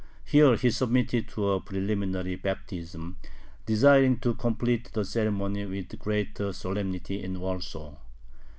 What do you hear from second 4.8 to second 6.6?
the ceremony with greater